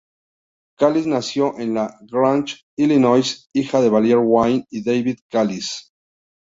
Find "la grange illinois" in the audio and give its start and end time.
1.75-3.47